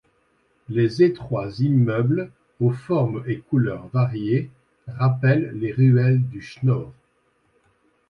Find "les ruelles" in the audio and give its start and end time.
5.59-6.27